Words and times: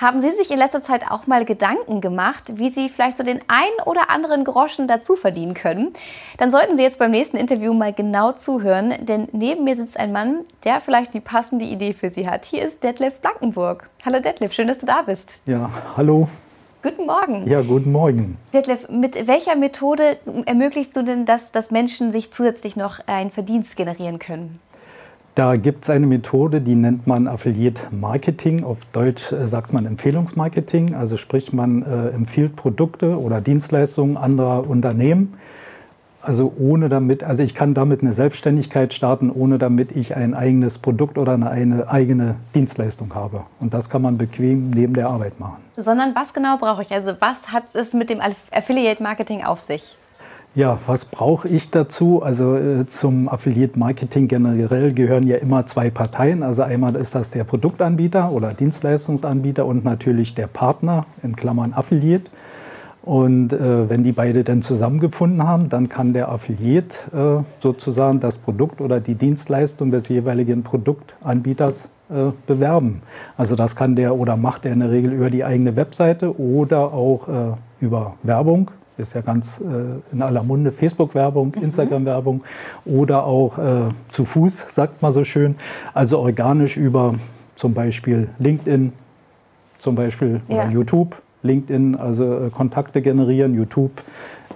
Haben 0.00 0.22
Sie 0.22 0.30
sich 0.30 0.50
in 0.50 0.56
letzter 0.56 0.80
Zeit 0.80 1.10
auch 1.10 1.26
mal 1.26 1.44
Gedanken 1.44 2.00
gemacht, 2.00 2.54
wie 2.56 2.70
Sie 2.70 2.88
vielleicht 2.88 3.18
so 3.18 3.22
den 3.22 3.42
ein 3.48 3.84
oder 3.84 4.08
anderen 4.08 4.44
Groschen 4.44 4.88
dazu 4.88 5.14
verdienen 5.14 5.52
können? 5.52 5.92
Dann 6.38 6.50
sollten 6.50 6.78
Sie 6.78 6.82
jetzt 6.82 6.98
beim 6.98 7.10
nächsten 7.10 7.36
Interview 7.36 7.74
mal 7.74 7.92
genau 7.92 8.32
zuhören, 8.32 8.94
denn 9.04 9.28
neben 9.32 9.64
mir 9.64 9.76
sitzt 9.76 10.00
ein 10.00 10.10
Mann, 10.10 10.46
der 10.64 10.80
vielleicht 10.80 11.12
die 11.12 11.20
passende 11.20 11.66
Idee 11.66 11.92
für 11.92 12.08
Sie 12.08 12.26
hat. 12.26 12.46
Hier 12.46 12.64
ist 12.64 12.82
Detlef 12.82 13.20
Blankenburg. 13.20 13.90
Hallo 14.06 14.20
Detlef, 14.20 14.54
schön, 14.54 14.68
dass 14.68 14.78
du 14.78 14.86
da 14.86 15.02
bist. 15.02 15.38
Ja, 15.44 15.68
hallo. 15.98 16.28
Guten 16.82 17.04
Morgen. 17.04 17.46
Ja, 17.46 17.60
guten 17.60 17.92
Morgen. 17.92 18.38
Detlef, 18.54 18.88
mit 18.88 19.26
welcher 19.26 19.54
Methode 19.54 20.16
ermöglichst 20.46 20.96
du 20.96 21.02
denn, 21.02 21.26
dass, 21.26 21.52
dass 21.52 21.70
Menschen 21.70 22.10
sich 22.10 22.32
zusätzlich 22.32 22.74
noch 22.74 23.06
einen 23.06 23.30
Verdienst 23.30 23.76
generieren 23.76 24.18
können? 24.18 24.60
Da 25.40 25.56
gibt 25.56 25.84
es 25.84 25.90
eine 25.90 26.06
Methode, 26.06 26.60
die 26.60 26.74
nennt 26.74 27.06
man 27.06 27.26
Affiliate 27.26 27.80
Marketing. 27.92 28.62
Auf 28.62 28.84
Deutsch 28.92 29.32
äh, 29.32 29.46
sagt 29.46 29.72
man 29.72 29.86
Empfehlungsmarketing. 29.86 30.94
Also 30.94 31.16
sprich, 31.16 31.54
man 31.54 31.80
äh, 31.80 32.08
empfiehlt 32.10 32.56
Produkte 32.56 33.18
oder 33.18 33.40
Dienstleistungen 33.40 34.18
anderer 34.18 34.68
Unternehmen. 34.68 35.32
Also 36.20 36.52
ohne 36.58 36.90
damit, 36.90 37.24
also 37.24 37.42
ich 37.42 37.54
kann 37.54 37.72
damit 37.72 38.02
eine 38.02 38.12
Selbstständigkeit 38.12 38.92
starten, 38.92 39.30
ohne 39.30 39.56
damit 39.56 39.96
ich 39.96 40.14
ein 40.14 40.34
eigenes 40.34 40.76
Produkt 40.76 41.16
oder 41.16 41.32
eine, 41.32 41.48
eine 41.48 41.88
eigene 41.88 42.34
Dienstleistung 42.54 43.14
habe. 43.14 43.44
Und 43.60 43.72
das 43.72 43.88
kann 43.88 44.02
man 44.02 44.18
bequem 44.18 44.68
neben 44.68 44.92
der 44.92 45.08
Arbeit 45.08 45.40
machen. 45.40 45.56
Sondern 45.74 46.14
was 46.14 46.34
genau 46.34 46.58
brauche 46.58 46.82
ich? 46.82 46.92
Also 46.92 47.12
was 47.18 47.50
hat 47.50 47.74
es 47.74 47.94
mit 47.94 48.10
dem 48.10 48.20
Affiliate 48.50 49.02
Marketing 49.02 49.42
auf 49.42 49.62
sich? 49.62 49.96
Ja, 50.56 50.78
was 50.88 51.04
brauche 51.04 51.46
ich 51.46 51.70
dazu? 51.70 52.24
Also 52.24 52.56
äh, 52.56 52.84
zum 52.86 53.28
Affiliate 53.28 53.78
Marketing 53.78 54.26
generell 54.26 54.92
gehören 54.92 55.24
ja 55.24 55.36
immer 55.36 55.64
zwei 55.66 55.90
Parteien. 55.90 56.42
Also 56.42 56.62
einmal 56.62 56.96
ist 56.96 57.14
das 57.14 57.30
der 57.30 57.44
Produktanbieter 57.44 58.32
oder 58.32 58.52
Dienstleistungsanbieter 58.52 59.64
und 59.64 59.84
natürlich 59.84 60.34
der 60.34 60.48
Partner, 60.48 61.06
in 61.22 61.36
Klammern 61.36 61.72
Affiliate. 61.72 62.24
Und 63.02 63.52
äh, 63.52 63.88
wenn 63.88 64.02
die 64.02 64.10
beide 64.10 64.42
dann 64.42 64.60
zusammengefunden 64.60 65.46
haben, 65.46 65.68
dann 65.68 65.88
kann 65.88 66.12
der 66.14 66.28
Affiliate 66.30 66.96
äh, 67.14 67.62
sozusagen 67.62 68.18
das 68.18 68.36
Produkt 68.36 68.80
oder 68.80 68.98
die 68.98 69.14
Dienstleistung 69.14 69.92
des 69.92 70.08
jeweiligen 70.08 70.64
Produktanbieters 70.64 71.90
äh, 72.10 72.32
bewerben. 72.48 73.02
Also 73.36 73.54
das 73.54 73.76
kann 73.76 73.94
der 73.94 74.16
oder 74.16 74.36
macht 74.36 74.66
er 74.66 74.72
in 74.72 74.80
der 74.80 74.90
Regel 74.90 75.12
über 75.12 75.30
die 75.30 75.44
eigene 75.44 75.76
Webseite 75.76 76.36
oder 76.38 76.92
auch 76.92 77.28
äh, 77.28 77.52
über 77.80 78.14
Werbung 78.24 78.72
ist 79.00 79.14
ja 79.14 79.20
ganz 79.20 79.60
äh, 79.60 80.14
in 80.14 80.22
aller 80.22 80.42
Munde, 80.42 80.72
Facebook-Werbung, 80.72 81.52
mhm. 81.56 81.64
Instagram-Werbung 81.64 82.44
oder 82.84 83.24
auch 83.24 83.58
äh, 83.58 83.88
zu 84.10 84.24
Fuß, 84.24 84.66
sagt 84.68 85.02
man 85.02 85.12
so 85.12 85.24
schön. 85.24 85.56
Also 85.94 86.18
organisch 86.18 86.76
über 86.76 87.14
zum 87.56 87.74
Beispiel 87.74 88.28
LinkedIn, 88.38 88.92
zum 89.78 89.94
Beispiel 89.94 90.40
ja. 90.48 90.56
oder 90.56 90.70
YouTube. 90.70 91.20
LinkedIn, 91.42 91.96
also 91.96 92.46
äh, 92.46 92.50
Kontakte 92.50 93.00
generieren, 93.00 93.54
YouTube 93.54 94.02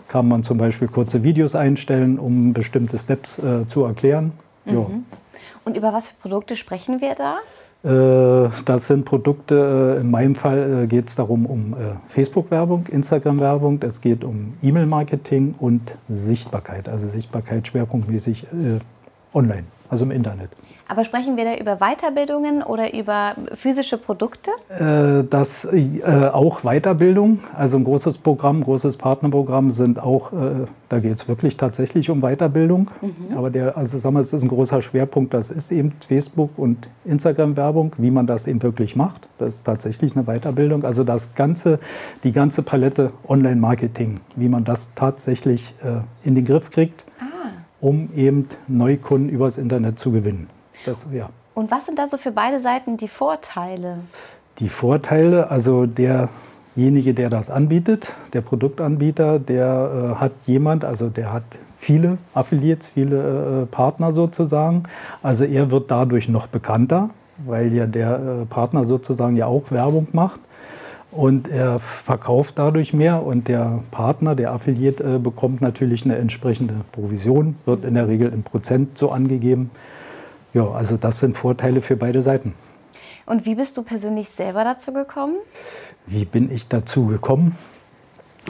kann 0.09 0.29
man 0.29 0.45
zum 0.45 0.59
Beispiel 0.59 0.87
kurze 0.87 1.23
Videos 1.23 1.55
einstellen, 1.55 2.19
um 2.19 2.53
bestimmte 2.53 2.99
Steps 2.99 3.39
äh, 3.39 3.67
zu 3.67 3.85
erklären. 3.85 4.33
Mhm. 4.65 5.05
Und 5.65 5.77
über 5.77 5.93
was 5.93 6.11
für 6.11 6.17
Produkte 6.21 6.57
sprechen 6.57 7.01
wir 7.01 7.15
da? 7.15 7.39
Äh, 7.85 8.49
das 8.65 8.87
sind 8.87 9.05
Produkte, 9.05 9.97
äh, 9.99 10.01
in 10.01 10.11
meinem 10.11 10.35
Fall 10.35 10.85
äh, 10.85 10.87
geht 10.87 11.09
es 11.09 11.17
darum 11.17 11.45
um 11.45 11.75
Facebook-Werbung, 12.09 12.87
Instagram-Werbung, 12.87 13.81
es 13.83 14.01
geht 14.01 14.25
um 14.25 14.55
E-Mail-Marketing 14.63 15.55
und 15.59 15.93
Sichtbarkeit, 16.09 16.89
also 16.89 17.07
Sichtbarkeit 17.09 17.67
schwerpunktmäßig 17.67 18.47
online 19.35 19.65
also 19.89 20.05
im 20.05 20.11
Internet. 20.11 20.51
Aber 20.87 21.05
sprechen 21.05 21.37
wir 21.37 21.45
da 21.45 21.57
über 21.57 21.77
Weiterbildungen 21.77 22.63
oder 22.63 22.93
über 22.93 23.35
physische 23.55 23.97
Produkte? 23.97 24.51
Äh, 24.69 25.25
das 25.29 25.65
äh, 25.65 26.03
auch 26.31 26.61
Weiterbildung. 26.61 27.41
Also 27.57 27.79
ein 27.79 27.85
großes 27.85 28.19
Programm, 28.19 28.63
großes 28.63 28.99
Partnerprogramm 28.99 29.71
sind 29.71 29.99
auch, 29.99 30.33
äh, 30.33 30.67
da 30.91 31.01
geht 31.01 31.17
es 31.17 31.27
wirklich 31.27 31.57
tatsächlich 31.57 32.11
um 32.11 32.21
Weiterbildung. 32.21 32.91
Mhm. 33.01 33.37
Aber 33.37 33.51
der, 33.51 33.79
also 33.79 33.97
sagen 33.97 34.15
wir, 34.15 34.21
es 34.21 34.33
ist 34.33 34.43
ein 34.43 34.49
großer 34.49 34.83
Schwerpunkt, 34.83 35.33
das 35.33 35.51
ist 35.51 35.73
eben 35.73 35.93
Facebook 36.07 36.51
und 36.59 36.89
Instagram-Werbung, 37.07 37.93
wie 37.97 38.11
man 38.11 38.27
das 38.27 38.47
eben 38.47 38.63
wirklich 38.63 38.95
macht. 38.95 39.27
Das 39.39 39.55
ist 39.55 39.65
tatsächlich 39.65 40.15
eine 40.17 40.25
Weiterbildung. 40.25 40.85
Also 40.85 41.03
das 41.03 41.35
ganze, 41.35 41.79
die 42.25 42.33
ganze 42.33 42.63
Palette 42.63 43.11
Online-Marketing, 43.27 44.21
wie 44.37 44.51
man 44.51 44.65
das 44.65 44.95
tatsächlich 44.95 45.75
äh, 45.83 46.29
in 46.29 46.35
den 46.35 46.45
Griff 46.45 46.71
kriegt 46.71 47.07
um 47.85 48.09
eben 48.17 48.49
Neukunden 48.67 49.29
übers 49.29 49.59
Internet 49.59 49.99
zu 49.99 50.11
gewinnen. 50.11 50.49
Das, 50.87 51.07
ja. 51.13 51.29
Und 51.53 51.71
was 51.71 51.85
sind 51.85 51.99
da 51.99 52.07
so 52.07 52.17
für 52.17 52.33
beide 52.33 52.59
Seiten 52.59 52.97
die 52.97 53.09
Vorteile? 53.09 53.99
Die 54.59 54.71
Vorteile, 54.71 55.51
also 55.51 55.85
derjenige, 55.85 57.13
der 57.13 57.29
das 57.29 57.51
anbietet, 57.51 58.11
der 58.33 58.41
Produktanbieter, 58.41 59.39
der 59.39 60.15
äh, 60.15 60.21
hat 60.21 60.33
jemand, 60.47 60.87
also 60.87 61.11
der 61.11 61.31
hat 61.31 61.43
viele 61.77 62.17
Affiliates, 62.33 62.89
viele 62.89 63.65
äh, 63.65 63.67
Partner 63.67 64.13
sozusagen. 64.13 64.85
Also 65.23 65.45
er 65.45 65.71
wird 65.71 65.91
dadurch 65.91 66.31
noch 66.31 66.47
bekannter, 66.47 67.11
weil 67.45 67.75
ja 67.75 67.85
der 67.87 68.15
äh, 68.15 68.45
Partner 68.47 68.85
sozusagen 68.85 69.37
ja 69.37 69.45
auch 69.45 69.71
Werbung 69.71 70.09
macht 70.13 70.41
und 71.17 71.49
er 71.49 71.79
verkauft 71.79 72.59
dadurch 72.59 72.93
mehr 72.93 73.23
und 73.23 73.49
der 73.49 73.83
Partner, 73.91 74.35
der 74.35 74.53
Affiliate, 74.53 75.03
äh, 75.05 75.19
bekommt 75.19 75.61
natürlich 75.61 76.05
eine 76.05 76.17
entsprechende 76.17 76.75
Provision, 76.93 77.57
wird 77.65 77.85
in 77.85 77.95
der 77.95 78.09
Regel 78.09 78.33
in 78.33 78.43
Prozent 78.43 78.99
so 78.99 79.11
angegeben. 79.11 79.71
Ja, 80.53 80.71
also 80.71 80.97
das 80.97 81.21
sind 81.21 81.37
Vorteile 81.37 81.81
für 81.83 81.97
beide 81.97 82.23
Seiten. 82.23 82.55
Und 83.27 83.47
wie 83.47 83.55
bist 83.55 83.77
du 83.77 83.83
persönlich 83.83 84.29
selber 84.29 84.65
dazu 84.65 84.93
gekommen? 84.93 85.37
Wie 86.07 86.25
bin 86.25 86.51
ich 86.53 86.69
dazu 86.69 87.07
gekommen? 87.07 87.57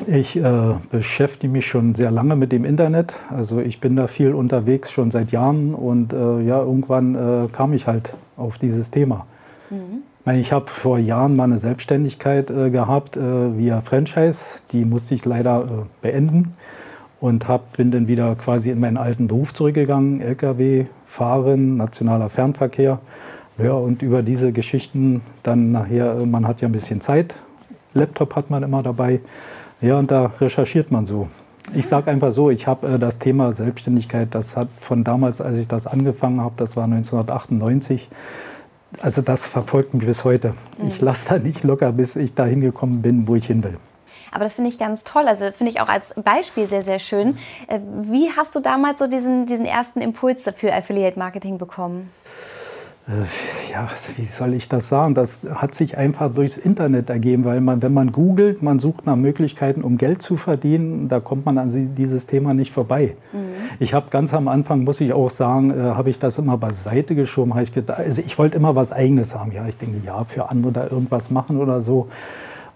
Ich 0.06 0.36
äh, 0.36 0.74
beschäftige 0.90 1.52
mich 1.52 1.66
schon 1.66 1.94
sehr 1.94 2.10
lange 2.10 2.34
mit 2.34 2.50
dem 2.50 2.64
Internet. 2.64 3.14
Also 3.30 3.60
ich 3.60 3.80
bin 3.80 3.94
da 3.94 4.08
viel 4.08 4.34
unterwegs, 4.34 4.90
schon 4.90 5.12
seit 5.12 5.30
Jahren. 5.30 5.74
Und 5.74 6.12
äh, 6.12 6.40
ja, 6.42 6.60
irgendwann 6.60 7.14
äh, 7.14 7.48
kam 7.52 7.72
ich 7.72 7.86
halt 7.86 8.14
auf 8.36 8.58
dieses 8.58 8.90
Thema. 8.90 9.26
Mhm. 9.70 10.02
Ich 10.26 10.52
habe 10.52 10.68
vor 10.68 10.98
Jahren 10.98 11.36
mal 11.36 11.44
eine 11.44 11.58
Selbstständigkeit 11.58 12.50
äh, 12.50 12.70
gehabt 12.70 13.18
äh, 13.18 13.58
via 13.58 13.82
Franchise. 13.82 14.60
Die 14.72 14.86
musste 14.86 15.14
ich 15.14 15.26
leider 15.26 15.64
äh, 15.64 15.66
beenden 16.00 16.54
und 17.20 17.46
hab, 17.46 17.76
bin 17.76 17.90
dann 17.90 18.08
wieder 18.08 18.34
quasi 18.34 18.70
in 18.70 18.80
meinen 18.80 18.96
alten 18.96 19.28
Beruf 19.28 19.52
zurückgegangen. 19.52 20.22
LKW, 20.22 20.86
Fahren, 21.04 21.76
nationaler 21.76 22.30
Fernverkehr. 22.30 23.00
Ja, 23.58 23.72
und 23.72 24.00
über 24.00 24.22
diese 24.22 24.50
Geschichten 24.52 25.20
dann 25.42 25.72
nachher, 25.72 26.18
äh, 26.18 26.24
man 26.24 26.48
hat 26.48 26.62
ja 26.62 26.68
ein 26.68 26.72
bisschen 26.72 27.02
Zeit. 27.02 27.34
Laptop 27.92 28.34
hat 28.34 28.48
man 28.48 28.62
immer 28.62 28.82
dabei. 28.82 29.20
Ja, 29.82 29.98
und 29.98 30.10
da 30.10 30.32
recherchiert 30.40 30.90
man 30.90 31.04
so. 31.04 31.28
Ich 31.74 31.86
sage 31.86 32.10
einfach 32.10 32.32
so, 32.32 32.48
ich 32.48 32.66
habe 32.66 32.94
äh, 32.94 32.98
das 32.98 33.18
Thema 33.18 33.52
Selbstständigkeit, 33.52 34.28
das 34.34 34.56
hat 34.56 34.68
von 34.80 35.04
damals, 35.04 35.42
als 35.42 35.58
ich 35.58 35.68
das 35.68 35.86
angefangen 35.86 36.40
habe, 36.40 36.54
das 36.56 36.78
war 36.78 36.84
1998, 36.84 38.08
also 39.00 39.22
das 39.22 39.44
verfolgt 39.44 39.94
mich 39.94 40.06
bis 40.06 40.24
heute. 40.24 40.54
Mhm. 40.78 40.88
Ich 40.88 41.00
lasse 41.00 41.28
da 41.28 41.38
nicht 41.38 41.62
locker, 41.64 41.92
bis 41.92 42.16
ich 42.16 42.34
dahin 42.34 42.60
gekommen 42.60 43.02
bin, 43.02 43.28
wo 43.28 43.34
ich 43.34 43.46
hin 43.46 43.62
will. 43.64 43.76
Aber 44.32 44.44
das 44.44 44.54
finde 44.54 44.68
ich 44.68 44.78
ganz 44.78 45.04
toll. 45.04 45.28
Also 45.28 45.44
das 45.44 45.58
finde 45.58 45.72
ich 45.72 45.80
auch 45.80 45.88
als 45.88 46.12
Beispiel 46.16 46.66
sehr, 46.66 46.82
sehr 46.82 46.98
schön. 46.98 47.38
Äh, 47.68 47.78
wie 48.02 48.30
hast 48.36 48.54
du 48.56 48.60
damals 48.60 48.98
so 48.98 49.06
diesen, 49.06 49.46
diesen 49.46 49.64
ersten 49.64 50.00
Impuls 50.00 50.44
für 50.56 50.74
Affiliate 50.74 51.18
Marketing 51.18 51.56
bekommen? 51.56 52.10
Äh, 53.06 53.70
ja, 53.70 53.88
wie 54.16 54.24
soll 54.24 54.54
ich 54.54 54.68
das 54.68 54.88
sagen? 54.88 55.14
Das 55.14 55.46
hat 55.54 55.74
sich 55.74 55.98
einfach 55.98 56.32
durchs 56.32 56.56
Internet 56.56 57.10
ergeben, 57.10 57.44
weil 57.44 57.60
man, 57.60 57.82
wenn 57.82 57.92
man 57.92 58.12
googelt, 58.12 58.62
man 58.62 58.78
sucht 58.78 59.04
nach 59.04 59.16
Möglichkeiten, 59.16 59.82
um 59.82 59.98
Geld 59.98 60.22
zu 60.22 60.38
verdienen, 60.38 61.08
da 61.08 61.20
kommt 61.20 61.44
man 61.44 61.58
an 61.58 61.94
dieses 61.96 62.26
Thema 62.26 62.54
nicht 62.54 62.72
vorbei. 62.72 63.16
Mhm. 63.32 63.38
Ich 63.78 63.92
habe 63.92 64.08
ganz 64.08 64.32
am 64.32 64.48
Anfang, 64.48 64.84
muss 64.84 65.02
ich 65.02 65.12
auch 65.12 65.28
sagen, 65.28 65.70
äh, 65.70 65.82
habe 65.82 66.08
ich 66.08 66.18
das 66.18 66.38
immer 66.38 66.56
beiseite 66.56 67.14
geschoben. 67.14 67.52
Ich, 67.60 67.74
gedacht, 67.74 67.98
also 67.98 68.22
ich 68.24 68.38
wollte 68.38 68.56
immer 68.56 68.74
was 68.74 68.90
Eigenes 68.90 69.34
haben. 69.34 69.52
Ja, 69.52 69.66
ich 69.68 69.76
denke, 69.76 70.00
ja, 70.04 70.24
für 70.24 70.50
andere 70.50 70.72
da 70.72 70.84
irgendwas 70.84 71.30
machen 71.30 71.58
oder 71.58 71.82
so. 71.82 72.08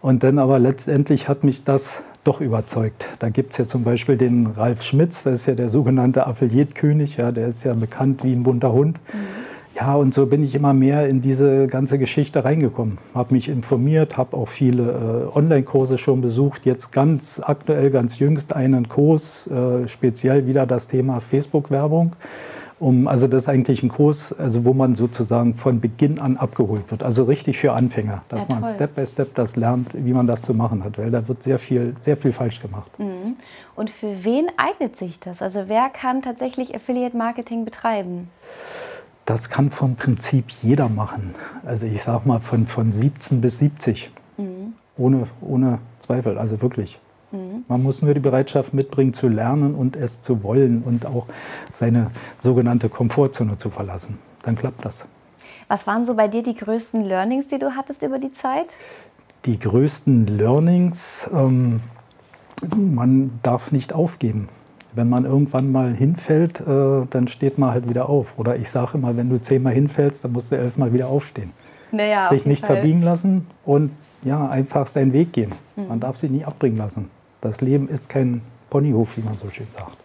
Und 0.02 0.22
dann 0.24 0.38
aber 0.38 0.58
letztendlich 0.58 1.28
hat 1.28 1.42
mich 1.42 1.64
das 1.64 2.02
doch 2.24 2.42
überzeugt. 2.42 3.06
Da 3.18 3.30
gibt 3.30 3.52
es 3.52 3.58
ja 3.58 3.66
zum 3.66 3.82
Beispiel 3.82 4.18
den 4.18 4.48
Ralf 4.48 4.82
Schmitz, 4.82 5.22
das 5.22 5.40
ist 5.40 5.46
ja 5.46 5.54
der 5.54 5.70
sogenannte 5.70 6.26
Affiliate-König, 6.26 7.16
ja, 7.16 7.32
der 7.32 7.48
ist 7.48 7.64
ja 7.64 7.72
bekannt 7.72 8.22
wie 8.24 8.32
ein 8.32 8.42
bunter 8.42 8.72
Hund. 8.72 8.98
Mhm 9.12 9.27
Ja, 9.80 9.94
und 9.94 10.12
so 10.12 10.26
bin 10.26 10.42
ich 10.42 10.56
immer 10.56 10.74
mehr 10.74 11.08
in 11.08 11.20
diese 11.20 11.68
ganze 11.68 11.98
Geschichte 11.98 12.44
reingekommen. 12.44 12.98
Habe 13.14 13.34
mich 13.34 13.48
informiert, 13.48 14.16
habe 14.16 14.36
auch 14.36 14.48
viele 14.48 15.30
äh, 15.32 15.36
Online-Kurse 15.36 15.98
schon 15.98 16.20
besucht. 16.20 16.66
Jetzt 16.66 16.90
ganz 16.90 17.40
aktuell, 17.44 17.90
ganz 17.90 18.18
jüngst 18.18 18.56
einen 18.56 18.88
Kurs, 18.88 19.46
äh, 19.46 19.86
speziell 19.86 20.48
wieder 20.48 20.66
das 20.66 20.88
Thema 20.88 21.20
Facebook-Werbung. 21.20 22.16
Um, 22.80 23.08
also 23.08 23.26
das 23.26 23.44
ist 23.44 23.48
eigentlich 23.48 23.82
ein 23.82 23.88
Kurs, 23.88 24.32
also 24.32 24.64
wo 24.64 24.72
man 24.72 24.94
sozusagen 24.94 25.56
von 25.56 25.80
Beginn 25.80 26.20
an 26.20 26.36
abgeholt 26.36 26.90
wird. 26.92 27.02
Also 27.02 27.24
richtig 27.24 27.58
für 27.58 27.72
Anfänger, 27.72 28.22
dass 28.28 28.46
ja, 28.48 28.54
man 28.54 28.68
Step 28.68 28.94
by 28.94 29.04
Step 29.04 29.34
das 29.34 29.56
lernt, 29.56 29.94
wie 29.94 30.12
man 30.12 30.28
das 30.28 30.42
zu 30.42 30.54
machen 30.54 30.84
hat, 30.84 30.96
weil 30.96 31.10
da 31.10 31.26
wird 31.26 31.42
sehr 31.42 31.58
viel, 31.58 31.96
sehr 32.00 32.16
viel 32.16 32.32
falsch 32.32 32.62
gemacht. 32.62 32.90
Mhm. 32.98 33.36
Und 33.74 33.90
für 33.90 34.24
wen 34.24 34.46
eignet 34.56 34.96
sich 34.96 35.18
das? 35.18 35.42
Also 35.42 35.64
wer 35.66 35.88
kann 35.88 36.22
tatsächlich 36.22 36.74
Affiliate 36.74 37.16
Marketing 37.16 37.64
betreiben? 37.64 38.28
Das 39.28 39.50
kann 39.50 39.70
vom 39.70 39.94
Prinzip 39.94 40.46
jeder 40.62 40.88
machen. 40.88 41.34
Also 41.66 41.84
ich 41.84 42.02
sage 42.02 42.26
mal 42.26 42.40
von, 42.40 42.66
von 42.66 42.92
17 42.92 43.42
bis 43.42 43.58
70. 43.58 44.10
Mhm. 44.38 44.72
Ohne, 44.96 45.26
ohne 45.42 45.80
Zweifel, 46.00 46.38
also 46.38 46.62
wirklich. 46.62 46.98
Mhm. 47.30 47.62
Man 47.68 47.82
muss 47.82 48.00
nur 48.00 48.14
die 48.14 48.20
Bereitschaft 48.20 48.72
mitbringen, 48.72 49.12
zu 49.12 49.28
lernen 49.28 49.74
und 49.74 49.96
es 49.96 50.22
zu 50.22 50.42
wollen 50.42 50.82
und 50.82 51.04
auch 51.04 51.26
seine 51.70 52.10
sogenannte 52.38 52.88
Komfortzone 52.88 53.58
zu 53.58 53.68
verlassen. 53.68 54.18
Dann 54.44 54.56
klappt 54.56 54.82
das. 54.86 55.04
Was 55.68 55.86
waren 55.86 56.06
so 56.06 56.14
bei 56.14 56.28
dir 56.28 56.42
die 56.42 56.54
größten 56.54 57.04
Learnings, 57.04 57.48
die 57.48 57.58
du 57.58 57.76
hattest 57.76 58.02
über 58.02 58.18
die 58.18 58.32
Zeit? 58.32 58.76
Die 59.44 59.58
größten 59.58 60.26
Learnings, 60.26 61.28
ähm, 61.34 61.80
man 62.74 63.38
darf 63.42 63.72
nicht 63.72 63.92
aufgeben 63.92 64.48
wenn 64.94 65.08
man 65.08 65.24
irgendwann 65.24 65.70
mal 65.70 65.94
hinfällt, 65.94 66.60
äh, 66.60 67.06
dann 67.10 67.28
steht 67.28 67.58
man 67.58 67.72
halt 67.72 67.88
wieder 67.88 68.08
auf. 68.08 68.38
Oder 68.38 68.56
ich 68.56 68.68
sage 68.68 68.98
immer, 68.98 69.16
wenn 69.16 69.28
du 69.28 69.40
zehnmal 69.40 69.74
hinfällst, 69.74 70.24
dann 70.24 70.32
musst 70.32 70.50
du 70.52 70.56
elfmal 70.56 70.92
wieder 70.92 71.08
aufstehen. 71.08 71.52
Naja, 71.90 72.28
sich 72.28 72.44
nicht 72.46 72.64
Fall. 72.64 72.76
verbiegen 72.76 73.02
lassen 73.02 73.46
und 73.64 73.92
ja, 74.22 74.48
einfach 74.48 74.86
seinen 74.86 75.12
Weg 75.12 75.32
gehen. 75.32 75.52
Mhm. 75.76 75.88
Man 75.88 76.00
darf 76.00 76.18
sich 76.18 76.30
nie 76.30 76.44
abbringen 76.44 76.76
lassen. 76.76 77.10
Das 77.40 77.60
Leben 77.60 77.88
ist 77.88 78.08
kein 78.08 78.42
Ponyhof, 78.68 79.16
wie 79.16 79.22
man 79.22 79.34
so 79.34 79.48
schön 79.50 79.68
sagt. 79.70 79.96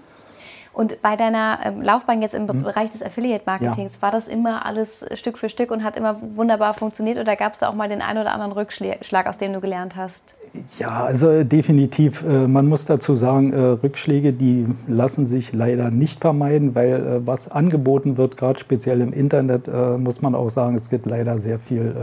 Und 0.73 1.01
bei 1.01 1.15
deiner 1.15 1.59
ähm, 1.63 1.81
Laufbahn 1.81 2.21
jetzt 2.21 2.33
im 2.33 2.43
mhm. 2.43 2.63
Bereich 2.63 2.89
des 2.89 3.03
Affiliate-Marketings, 3.03 3.95
ja. 3.95 4.01
war 4.01 4.11
das 4.11 4.27
immer 4.27 4.65
alles 4.65 5.05
Stück 5.13 5.37
für 5.37 5.49
Stück 5.49 5.71
und 5.71 5.83
hat 5.83 5.95
immer 5.95 6.17
wunderbar 6.35 6.73
funktioniert 6.73 7.19
oder 7.19 7.35
gab 7.35 7.53
es 7.53 7.59
da 7.59 7.69
auch 7.69 7.75
mal 7.75 7.89
den 7.89 8.01
einen 8.01 8.19
oder 8.19 8.31
anderen 8.31 8.51
Rückschlag, 8.51 9.27
aus 9.27 9.37
dem 9.37 9.53
du 9.53 9.61
gelernt 9.61 9.95
hast? 9.95 10.35
Ja, 10.79 11.03
also 11.03 11.43
definitiv. 11.43 12.23
Äh, 12.23 12.47
man 12.47 12.67
muss 12.67 12.85
dazu 12.85 13.15
sagen, 13.15 13.53
äh, 13.53 13.59
Rückschläge, 13.59 14.33
die 14.33 14.67
lassen 14.87 15.25
sich 15.25 15.53
leider 15.53 15.91
nicht 15.91 16.21
vermeiden, 16.21 16.75
weil 16.75 16.93
äh, 16.93 17.27
was 17.27 17.49
angeboten 17.49 18.17
wird, 18.17 18.37
gerade 18.37 18.59
speziell 18.59 19.01
im 19.01 19.13
Internet, 19.13 19.67
muss 19.97 20.21
man 20.21 20.35
auch 20.35 20.49
sagen, 20.49 20.75
es 20.75 20.89
gibt 20.89 21.05
leider 21.05 21.37
sehr 21.37 21.59
viel 21.59 21.95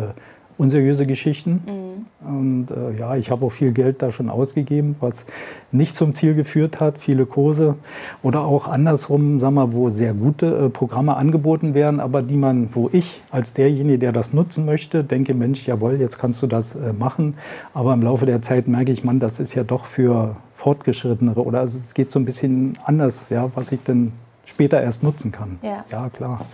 unseriöse 0.60 1.06
Geschichten. 1.06 1.62
Mhm. 1.66 1.90
Und 2.28 2.70
äh, 2.70 2.98
ja, 2.98 3.16
ich 3.16 3.30
habe 3.30 3.46
auch 3.46 3.50
viel 3.50 3.72
Geld 3.72 4.02
da 4.02 4.12
schon 4.12 4.28
ausgegeben, 4.28 4.94
was 5.00 5.24
nicht 5.72 5.96
zum 5.96 6.12
Ziel 6.12 6.34
geführt 6.34 6.80
hat, 6.80 6.98
viele 6.98 7.24
Kurse. 7.24 7.76
Oder 8.22 8.44
auch 8.44 8.68
andersrum, 8.68 9.40
sagen 9.40 9.54
wir, 9.54 9.72
wo 9.72 9.88
sehr 9.88 10.12
gute 10.12 10.66
äh, 10.66 10.68
Programme 10.68 11.16
angeboten 11.16 11.72
werden, 11.72 11.98
aber 11.98 12.20
die 12.20 12.36
man, 12.36 12.68
wo 12.74 12.90
ich 12.92 13.22
als 13.30 13.54
derjenige, 13.54 13.98
der 13.98 14.12
das 14.12 14.34
nutzen 14.34 14.66
möchte, 14.66 15.02
denke, 15.02 15.32
Mensch, 15.32 15.66
jawohl, 15.66 15.98
jetzt 15.98 16.18
kannst 16.18 16.42
du 16.42 16.46
das 16.46 16.76
äh, 16.76 16.92
machen. 16.92 17.34
Aber 17.72 17.94
im 17.94 18.02
Laufe 18.02 18.26
der 18.26 18.42
Zeit 18.42 18.68
merke 18.68 18.92
ich, 18.92 19.02
man, 19.02 19.18
das 19.18 19.40
ist 19.40 19.54
ja 19.54 19.64
doch 19.64 19.86
für 19.86 20.36
Fortgeschrittenere 20.56 21.42
oder 21.42 21.60
also 21.60 21.80
es 21.86 21.94
geht 21.94 22.10
so 22.10 22.18
ein 22.18 22.26
bisschen 22.26 22.74
anders, 22.84 23.30
ja, 23.30 23.50
was 23.54 23.72
ich 23.72 23.82
denn 23.82 24.12
später 24.44 24.82
erst 24.82 25.02
nutzen 25.02 25.32
kann. 25.32 25.58
Ja, 25.62 25.86
ja 25.90 26.10
klar. 26.10 26.44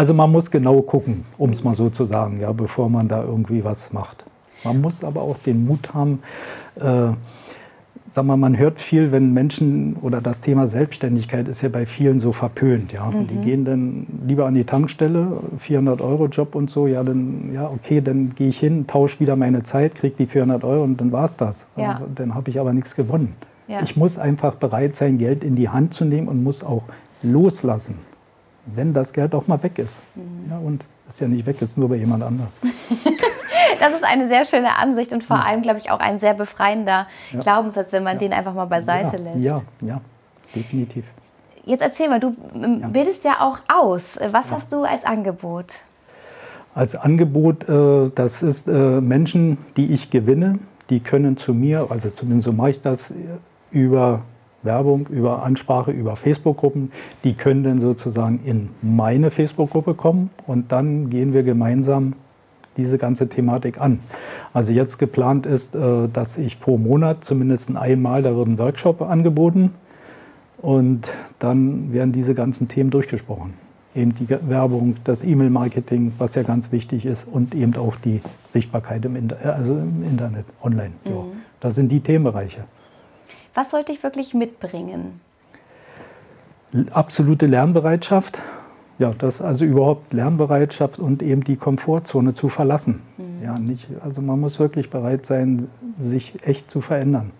Also 0.00 0.14
man 0.14 0.32
muss 0.32 0.50
genau 0.50 0.80
gucken, 0.80 1.26
um 1.36 1.50
es 1.50 1.62
mal 1.62 1.74
so 1.74 1.90
zu 1.90 2.06
sagen, 2.06 2.40
ja, 2.40 2.52
bevor 2.52 2.88
man 2.88 3.06
da 3.06 3.22
irgendwie 3.22 3.64
was 3.64 3.92
macht. 3.92 4.24
Man 4.64 4.80
muss 4.80 5.04
aber 5.04 5.20
auch 5.20 5.36
den 5.36 5.66
Mut 5.66 5.92
haben, 5.92 6.20
äh, 6.76 7.08
sag 8.08 8.24
mal, 8.24 8.38
man 8.38 8.56
hört 8.56 8.80
viel, 8.80 9.12
wenn 9.12 9.34
Menschen 9.34 9.96
oder 10.00 10.22
das 10.22 10.40
Thema 10.40 10.68
Selbstständigkeit 10.68 11.48
ist 11.48 11.60
ja 11.60 11.68
bei 11.68 11.84
vielen 11.84 12.18
so 12.18 12.32
verpönt, 12.32 12.94
ja. 12.94 13.10
Mhm. 13.10 13.26
Die 13.26 13.36
gehen 13.44 13.66
dann 13.66 14.06
lieber 14.26 14.46
an 14.46 14.54
die 14.54 14.64
Tankstelle, 14.64 15.42
400 15.58 16.00
Euro 16.00 16.28
Job 16.28 16.54
und 16.54 16.70
so, 16.70 16.86
ja, 16.86 17.02
dann, 17.04 17.52
ja, 17.52 17.68
okay, 17.68 18.00
dann 18.00 18.34
gehe 18.34 18.48
ich 18.48 18.58
hin, 18.58 18.86
tausche 18.86 19.20
wieder 19.20 19.36
meine 19.36 19.64
Zeit, 19.64 19.96
kriege 19.96 20.14
die 20.18 20.26
400 20.26 20.64
Euro 20.64 20.82
und 20.82 20.98
dann 20.98 21.12
war 21.12 21.26
es 21.26 21.36
das. 21.36 21.66
Ja. 21.76 21.92
Also, 21.92 22.06
dann 22.14 22.34
habe 22.34 22.48
ich 22.48 22.58
aber 22.58 22.72
nichts 22.72 22.96
gewonnen. 22.96 23.34
Ja. 23.68 23.82
Ich 23.82 23.98
muss 23.98 24.18
einfach 24.18 24.54
bereit 24.54 24.96
sein, 24.96 25.18
Geld 25.18 25.44
in 25.44 25.56
die 25.56 25.68
Hand 25.68 25.92
zu 25.92 26.06
nehmen 26.06 26.26
und 26.26 26.42
muss 26.42 26.64
auch 26.64 26.84
loslassen 27.22 27.98
wenn 28.74 28.92
das 28.94 29.12
Geld 29.12 29.34
auch 29.34 29.46
mal 29.46 29.62
weg 29.62 29.78
ist. 29.78 30.02
Mhm. 30.14 30.50
Ja, 30.50 30.58
und 30.58 30.84
ist 31.08 31.20
ja 31.20 31.28
nicht 31.28 31.46
weg, 31.46 31.60
ist 31.60 31.76
nur 31.76 31.88
bei 31.88 31.96
jemand 31.96 32.22
anders. 32.22 32.60
das 33.80 33.94
ist 33.94 34.04
eine 34.04 34.28
sehr 34.28 34.44
schöne 34.44 34.76
Ansicht 34.76 35.12
und 35.12 35.24
vor 35.24 35.38
ja. 35.38 35.44
allem, 35.44 35.62
glaube 35.62 35.78
ich, 35.78 35.90
auch 35.90 36.00
ein 36.00 36.18
sehr 36.18 36.34
befreiender 36.34 37.06
ja. 37.32 37.40
Glaubenssatz, 37.40 37.92
wenn 37.92 38.04
man 38.04 38.18
den 38.18 38.32
einfach 38.32 38.54
mal 38.54 38.66
beiseite 38.66 39.16
lässt. 39.16 39.40
Ja, 39.40 39.60
ja, 39.80 40.00
definitiv. 40.54 41.04
Jetzt 41.64 41.82
erzähl 41.82 42.08
mal, 42.08 42.20
du 42.20 42.34
ähm, 42.54 42.92
bildest 42.92 43.24
ja 43.24 43.40
auch 43.40 43.58
aus. 43.68 44.18
Was 44.30 44.50
hast 44.50 44.72
du 44.72 44.84
als 44.84 45.04
Angebot? 45.04 45.80
Als 46.74 46.94
Angebot, 46.94 47.68
äh, 47.68 48.10
das 48.14 48.42
ist 48.42 48.68
äh, 48.68 48.72
Menschen, 49.00 49.58
die 49.76 49.92
ich 49.92 50.10
gewinne, 50.10 50.58
die 50.88 51.00
können 51.00 51.36
zu 51.36 51.52
mir, 51.52 51.86
also 51.90 52.10
zumindest 52.10 52.46
so 52.46 52.52
mache 52.52 52.70
ich 52.70 52.82
das, 52.82 53.14
über 53.70 54.22
Werbung, 54.62 55.06
über 55.08 55.42
Ansprache, 55.42 55.90
über 55.90 56.16
Facebook-Gruppen. 56.16 56.92
Die 57.24 57.34
können 57.34 57.64
dann 57.64 57.80
sozusagen 57.80 58.40
in 58.44 58.68
meine 58.82 59.30
Facebook-Gruppe 59.30 59.94
kommen 59.94 60.30
und 60.46 60.72
dann 60.72 61.10
gehen 61.10 61.32
wir 61.32 61.42
gemeinsam 61.42 62.14
diese 62.76 62.98
ganze 62.98 63.28
Thematik 63.28 63.80
an. 63.80 64.00
Also 64.52 64.72
jetzt 64.72 64.98
geplant 64.98 65.46
ist, 65.46 65.74
äh, 65.74 66.08
dass 66.12 66.38
ich 66.38 66.60
pro 66.60 66.78
Monat 66.78 67.24
zumindest 67.24 67.76
einmal, 67.76 68.22
da 68.22 68.34
wird 68.34 68.48
ein 68.48 68.58
Workshop 68.58 69.02
angeboten 69.02 69.72
und 70.58 71.08
dann 71.38 71.92
werden 71.92 72.12
diese 72.12 72.34
ganzen 72.34 72.68
Themen 72.68 72.90
durchgesprochen. 72.90 73.54
Eben 73.94 74.14
die 74.14 74.28
Werbung, 74.28 74.96
das 75.02 75.24
E-Mail-Marketing, 75.24 76.12
was 76.18 76.36
ja 76.36 76.42
ganz 76.42 76.70
wichtig 76.70 77.04
ist 77.06 77.26
und 77.26 77.54
eben 77.54 77.74
auch 77.76 77.96
die 77.96 78.20
Sichtbarkeit 78.46 79.04
im, 79.04 79.16
Inter 79.16 79.54
also 79.56 79.74
im 79.74 80.04
Internet, 80.04 80.44
online. 80.62 80.92
Mhm. 81.04 81.40
Das 81.58 81.74
sind 81.74 81.90
die 81.90 82.00
Themenbereiche. 82.00 82.64
Was 83.54 83.70
sollte 83.70 83.92
ich 83.92 84.02
wirklich 84.02 84.34
mitbringen? 84.34 85.20
Absolute 86.92 87.46
Lernbereitschaft. 87.46 88.38
Ja, 88.98 89.12
das 89.16 89.40
also 89.40 89.64
überhaupt 89.64 90.12
Lernbereitschaft 90.12 90.98
und 90.98 91.22
eben 91.22 91.42
die 91.42 91.56
Komfortzone 91.56 92.34
zu 92.34 92.48
verlassen. 92.48 93.02
Mhm. 93.16 93.44
Ja, 93.44 93.58
nicht, 93.58 93.86
also 94.04 94.20
man 94.20 94.38
muss 94.38 94.58
wirklich 94.58 94.90
bereit 94.90 95.24
sein, 95.24 95.68
sich 95.98 96.46
echt 96.46 96.70
zu 96.70 96.80
verändern. 96.80 97.30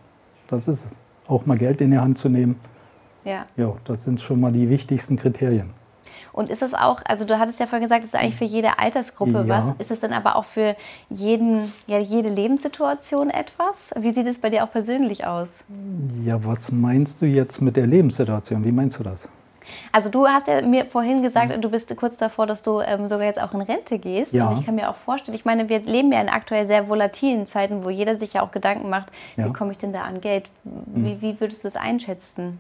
Das 0.49 0.69
ist 0.69 0.87
es. 0.87 0.97
Auch 1.29 1.47
mal 1.47 1.59
Geld 1.59 1.81
in 1.81 1.93
die 1.93 1.99
Hand 1.99 2.19
zu 2.19 2.29
nehmen. 2.29 2.57
Ja. 3.25 3.47
ja, 3.57 3.73
das 3.85 4.03
sind 4.03 4.21
schon 4.21 4.41
mal 4.41 4.51
die 4.51 4.69
wichtigsten 4.69 5.17
Kriterien. 5.17 5.71
Und 6.33 6.51
ist 6.51 6.63
es 6.63 6.75
auch, 6.75 7.01
also 7.05 7.25
du 7.25 7.39
hattest 7.39 7.61
ja 7.61 7.67
vorhin 7.67 7.83
gesagt, 7.83 8.05
es 8.05 8.15
ist 8.15 8.21
eigentlich 8.21 8.37
für 8.37 8.45
jede 8.45 8.79
Altersgruppe 8.79 9.45
ja. 9.47 9.49
was. 9.49 9.71
Ist 9.79 9.91
es 9.91 10.01
dann 10.01 10.13
aber 10.13 10.37
auch 10.37 10.45
für 10.45 10.77
jeden, 11.09 11.73
ja, 11.87 11.99
jede 11.99 12.29
Lebenssituation 12.29 13.31
etwas? 13.31 13.93
Wie 13.99 14.11
sieht 14.11 14.27
es 14.27 14.41
bei 14.41 14.51
dir 14.51 14.65
auch 14.65 14.71
persönlich 14.71 15.27
aus? 15.27 15.65
Ja, 16.25 16.45
was 16.45 16.73
meinst 16.73 17.23
du 17.23 17.27
jetzt 17.27 17.61
mit 17.61 17.77
der 17.77 17.87
Lebenssituation? 17.87 18.65
Wie 18.65 18.73
meinst 18.73 18.99
du 18.99 19.03
das? 19.03 19.29
Also 19.93 20.11
du 20.11 20.27
hast 20.27 20.49
ja 20.49 20.63
mir 20.63 20.87
vorhin 20.87 21.23
gesagt, 21.23 21.53
du 21.63 21.71
bist 21.71 21.95
kurz 21.97 22.17
davor, 22.17 22.47
dass 22.47 22.63
du 22.63 22.81
ähm, 22.81 23.07
sogar 23.07 23.27
jetzt 23.27 23.41
auch 23.41 23.53
in 23.55 23.61
Rente 23.61 23.99
gehst. 23.99 24.33
Ja. 24.33 24.49
Und 24.49 24.59
ich 24.59 24.67
kann 24.67 24.75
mir 24.75 24.89
auch 24.91 24.97
vorstellen, 24.97 25.37
ich 25.37 25.45
meine, 25.45 25.69
wir 25.69 25.81
leben 25.81 26.13
ja 26.13 26.21
in 26.21 26.29
aktuell 26.29 26.65
sehr 26.65 26.89
volatilen 26.89 27.47
Zeiten, 27.47 27.85
wo 27.85 27.91
jeder 27.91 28.19
sich 28.19 28.35
ja 28.35 28.43
auch 28.43 28.51
Gedanken 28.51 28.89
macht, 28.89 29.09
ja. 29.37 29.47
wie 29.47 29.53
komme 29.53 29.73
ich 29.73 29.79
denn 29.79 29.93
da 29.93 30.03
an 30.03 30.21
Geld? 30.21 30.51
Wie, 30.65 31.13
hm. 31.13 31.23
wie 31.23 31.41
würdest 31.41 31.65
du 31.65 31.69
das 31.69 31.77
einschätzen? 31.77 32.59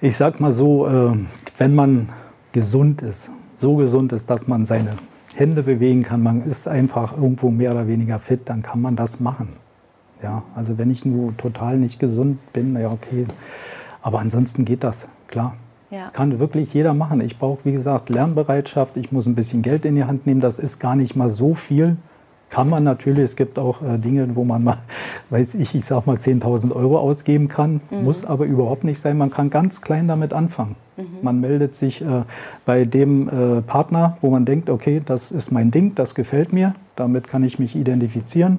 Ich 0.00 0.16
sag 0.16 0.40
mal 0.40 0.52
so, 0.52 0.86
äh, 0.86 1.16
wenn 1.56 1.74
man 1.74 2.10
gesund 2.58 3.02
ist, 3.02 3.30
so 3.54 3.76
gesund 3.76 4.12
ist, 4.12 4.28
dass 4.28 4.48
man 4.48 4.66
seine 4.66 4.90
Hände 5.34 5.62
bewegen 5.62 6.02
kann, 6.02 6.24
man 6.24 6.44
ist 6.44 6.66
einfach 6.66 7.16
irgendwo 7.16 7.50
mehr 7.50 7.70
oder 7.70 7.86
weniger 7.86 8.18
fit, 8.18 8.40
dann 8.46 8.62
kann 8.62 8.82
man 8.82 8.96
das 8.96 9.20
machen. 9.20 9.50
Ja, 10.24 10.42
also 10.56 10.76
wenn 10.76 10.90
ich 10.90 11.04
nur 11.04 11.36
total 11.36 11.76
nicht 11.76 12.00
gesund 12.00 12.38
bin, 12.52 12.76
ja 12.76 12.90
okay, 12.90 13.26
aber 14.02 14.18
ansonsten 14.18 14.64
geht 14.64 14.82
das, 14.82 15.06
klar. 15.28 15.54
Ja. 15.90 16.06
Das 16.06 16.12
kann 16.12 16.40
wirklich 16.40 16.74
jeder 16.74 16.94
machen. 16.94 17.20
Ich 17.20 17.38
brauche, 17.38 17.64
wie 17.64 17.72
gesagt, 17.72 18.10
Lernbereitschaft, 18.10 18.96
ich 18.96 19.12
muss 19.12 19.26
ein 19.26 19.36
bisschen 19.36 19.62
Geld 19.62 19.84
in 19.84 19.94
die 19.94 20.04
Hand 20.04 20.26
nehmen, 20.26 20.40
das 20.40 20.58
ist 20.58 20.80
gar 20.80 20.96
nicht 20.96 21.14
mal 21.14 21.30
so 21.30 21.54
viel. 21.54 21.96
Kann 22.50 22.68
man 22.70 22.82
natürlich, 22.82 23.24
es 23.24 23.36
gibt 23.36 23.58
auch 23.58 23.82
äh, 23.82 23.98
Dinge, 23.98 24.28
wo 24.34 24.44
man 24.44 24.64
mal, 24.64 24.78
weiß 25.30 25.54
ich, 25.54 25.74
ich 25.74 25.84
sag 25.84 26.06
mal 26.06 26.16
10.000 26.16 26.74
Euro 26.74 26.98
ausgeben 26.98 27.48
kann, 27.48 27.80
mhm. 27.90 28.04
muss 28.04 28.24
aber 28.24 28.46
überhaupt 28.46 28.84
nicht 28.84 28.98
sein. 29.00 29.18
Man 29.18 29.30
kann 29.30 29.50
ganz 29.50 29.82
klein 29.82 30.08
damit 30.08 30.32
anfangen. 30.32 30.76
Mhm. 30.96 31.04
Man 31.22 31.40
meldet 31.40 31.74
sich 31.74 32.02
äh, 32.02 32.22
bei 32.64 32.84
dem 32.84 33.28
äh, 33.28 33.62
Partner, 33.62 34.16
wo 34.20 34.30
man 34.30 34.44
denkt, 34.44 34.70
okay, 34.70 35.02
das 35.04 35.30
ist 35.30 35.52
mein 35.52 35.70
Ding, 35.70 35.94
das 35.94 36.14
gefällt 36.14 36.52
mir, 36.52 36.74
damit 36.96 37.26
kann 37.26 37.44
ich 37.44 37.58
mich 37.58 37.76
identifizieren. 37.76 38.58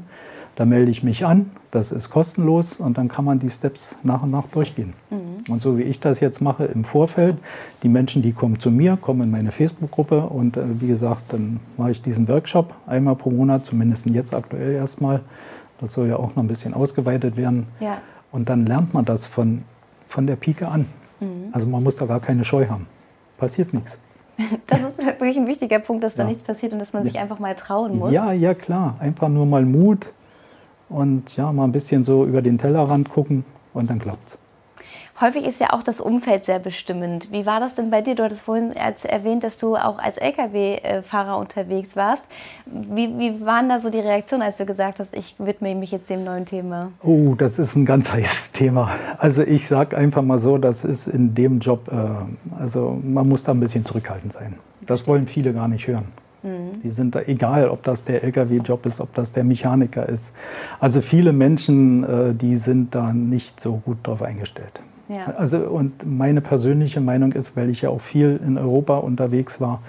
Da 0.56 0.66
melde 0.66 0.92
ich 0.92 1.04
mich 1.04 1.26
an, 1.26 1.52
das 1.72 1.92
ist 1.92 2.10
kostenlos 2.10 2.74
und 2.74 2.98
dann 2.98 3.08
kann 3.08 3.24
man 3.24 3.40
die 3.40 3.50
Steps 3.50 3.96
nach 4.04 4.24
und 4.24 4.32
nach 4.32 4.48
durchgehen. 4.48 4.94
Mhm. 5.10 5.29
Und 5.50 5.62
so 5.62 5.78
wie 5.78 5.84
ich 5.84 6.00
das 6.00 6.20
jetzt 6.20 6.42
mache 6.42 6.66
im 6.66 6.84
Vorfeld, 6.84 7.38
die 7.84 7.90
Menschen, 7.90 8.22
die 8.22 8.32
kommen 8.34 8.60
zu 8.60 8.72
mir, 8.72 8.98
kommen 8.98 9.22
in 9.24 9.32
meine 9.32 9.52
Facebook-Gruppe 9.52 10.22
und 10.22 10.58
äh, 10.58 10.62
wie 10.82 10.88
gesagt, 10.88 11.34
dann 11.34 11.60
mache 11.78 11.92
ich 11.92 12.02
diesen 12.02 12.28
Workshop 12.28 12.74
einmal 12.88 13.16
pro 13.16 13.30
Monat, 13.32 13.66
zumindest 13.66 14.06
jetzt 14.08 14.34
aktuell 14.34 14.74
erstmal. 14.74 15.22
Das 15.80 15.94
soll 15.94 16.08
ja 16.08 16.18
auch 16.18 16.36
noch 16.36 16.44
ein 16.44 16.48
bisschen 16.48 16.74
ausgeweitet 16.74 17.38
werden. 17.38 17.68
Ja. 17.80 18.00
Und 18.32 18.50
dann 18.50 18.66
lernt 18.66 18.94
man 18.94 19.06
das 19.06 19.26
von, 19.26 19.64
von 20.08 20.28
der 20.28 20.36
Pike 20.36 20.68
an. 20.68 20.86
Mhm. 21.20 21.50
Also 21.52 21.68
man 21.68 21.84
muss 21.84 21.96
da 21.96 22.06
gar 22.06 22.20
keine 22.20 22.44
Scheu 22.44 22.68
haben. 22.68 22.88
Passiert 23.38 23.74
nichts. 23.74 24.00
Das 24.68 24.82
ist 24.82 25.06
wirklich 25.06 25.38
ein 25.38 25.48
wichtiger 25.48 25.80
Punkt, 25.80 26.04
dass 26.04 26.16
da 26.16 26.24
Ja. 26.24 26.30
nichts 26.30 26.44
passiert 26.44 26.72
und 26.72 26.80
dass 26.80 26.94
man 26.94 27.04
sich 27.04 27.20
einfach 27.20 27.40
mal 27.40 27.56
trauen 27.56 27.98
muss. 27.98 28.12
Ja, 28.14 28.32
ja, 28.32 28.54
klar. 28.54 28.96
Einfach 29.00 29.28
nur 29.28 29.46
mal 29.46 29.66
Mut 29.66 30.08
und 30.88 31.36
ja, 31.36 31.52
mal 31.52 31.66
ein 31.66 31.72
bisschen 31.74 32.04
so 32.06 32.26
über 32.26 32.42
den 32.42 32.58
Tellerrand 32.58 33.10
gucken 33.10 33.44
und 33.74 33.90
dann 33.90 34.00
klappt's. 34.00 34.38
Häufig 35.22 35.46
ist 35.46 35.60
ja 35.60 35.74
auch 35.74 35.84
das 35.84 36.00
Umfeld 36.00 36.46
sehr 36.46 36.60
bestimmend. 36.60 37.30
Wie 37.34 37.46
war 37.46 37.60
das 37.60 37.76
denn 37.76 37.90
bei 37.90 38.02
dir? 38.02 38.16
Du 38.16 38.24
hattest 38.24 38.42
vorhin 38.42 38.72
erwähnt, 38.72 39.44
dass 39.44 39.58
du 39.58 39.76
auch 39.76 40.00
als 40.00 40.18
Lkw-Fahrer 40.18 41.38
unterwegs 41.38 41.98
warst. 41.98 42.30
Wie, 42.66 43.10
wie 43.18 43.46
waren 43.46 43.68
da 43.68 43.80
so 43.80 43.90
die 43.90 44.00
Reaktionen, 44.00 44.44
als 44.44 44.58
du 44.58 44.66
gesagt 44.66 45.02
hast, 45.02 45.14
ich 45.14 45.36
widme 45.38 45.76
mich 45.76 45.92
jetzt 45.92 46.10
dem 46.10 46.24
neuen 46.24 46.46
Thema? 46.46 46.94
Oh, 47.04 47.36
das 47.38 47.60
ist 47.60 47.76
ein 47.76 47.86
ganz 47.86 48.10
heißes 48.14 48.54
Thema. 48.54 48.92
Also 49.18 49.42
ich 49.42 49.68
sage 49.68 49.98
einfach 49.98 50.22
mal 50.22 50.40
so, 50.40 50.58
das 50.58 50.86
ist 50.86 51.08
in 51.08 51.36
dem 51.36 51.60
Job, 51.60 51.90
äh, 51.92 52.62
also 52.62 52.98
man 53.04 53.28
muss 53.28 53.44
da 53.44 53.52
ein 53.52 53.60
bisschen 53.60 53.84
zurückhaltend 53.84 54.32
sein. 54.32 54.56
Das 54.88 55.06
wollen 55.06 55.28
viele 55.28 55.54
gar 55.54 55.68
nicht 55.68 55.86
hören. 55.88 56.06
Die 56.42 56.90
sind 56.90 57.16
da, 57.16 57.22
egal, 57.24 57.68
ob 57.68 57.84
das 57.84 58.06
der 58.06 58.24
Lkw-Job 58.24 58.86
ist, 58.86 59.02
ob 59.02 59.14
das 59.14 59.34
der 59.34 59.44
Mechaniker 59.44 60.08
ist. 60.08 60.34
Also 60.80 61.02
viele 61.02 61.34
Menschen, 61.34 62.06
äh, 62.06 62.34
die 62.34 62.56
sind 62.56 62.96
da 62.96 63.12
nicht 63.12 63.60
so 63.60 63.76
gut 63.76 63.98
drauf 64.04 64.22
eingestellt. 64.22 64.80
Ja. 65.10 65.34
Also 65.38 65.58
und 65.58 66.06
meine 66.06 66.40
persönliche 66.40 67.02
Meinung 67.02 67.34
ist, 67.34 67.58
weil 67.58 67.70
ich 67.70 67.82
ja 67.82 67.90
auch 67.90 68.02
viel 68.02 68.40
in 68.46 68.58
Europa 68.58 68.98
unterwegs 68.98 69.60
war, 69.60 69.82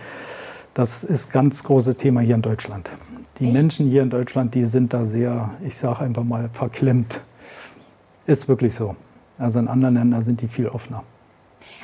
das 0.75 1.05
ist 1.05 1.31
ganz 1.31 1.63
großes 1.63 1.97
Thema 1.99 2.21
hier 2.21 2.35
in 2.35 2.43
Deutschland. 2.43 2.91
Die 3.39 3.51
Menschen 3.51 3.89
hier 3.89 4.03
in 4.03 4.11
Deutschland, 4.11 4.55
die 4.55 4.65
sind 4.65 4.93
da 4.93 5.05
sehr, 5.05 5.51
ich 5.65 5.77
sage 5.77 6.01
einfach 6.01 6.25
mal, 6.25 6.49
verklemmt. 6.53 7.21
Ist 8.27 8.49
wirklich 8.49 8.75
so. 8.75 8.97
Also 9.39 9.59
in 9.59 9.69
anderen 9.69 9.95
Ländern 9.95 10.23
sind 10.23 10.41
die 10.41 10.49
viel 10.49 10.69
offener. 10.69 11.03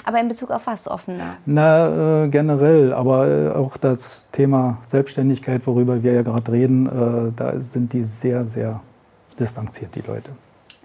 Aber 0.04 0.20
in 0.20 0.28
Bezug 0.28 0.50
auf 0.50 0.66
was 0.66 0.88
offener? 0.88 1.36
Na, 1.46 2.24
äh, 2.24 2.28
generell, 2.28 2.92
aber 2.92 3.28
äh, 3.28 3.50
auch 3.50 3.76
das 3.76 4.30
Thema 4.30 4.78
Selbstständigkeit, 4.86 5.66
worüber 5.66 6.02
wir 6.02 6.12
ja 6.12 6.22
gerade 6.22 6.52
reden, 6.52 6.86
äh, 6.86 7.32
da 7.34 7.58
sind 7.58 7.92
die 7.92 8.04
sehr, 8.04 8.46
sehr 8.46 8.80
distanziert, 9.38 9.94
die 9.94 10.02
Leute. 10.06 10.30